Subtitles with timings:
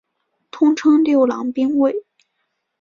[0.49, 1.95] 通称六郎兵卫。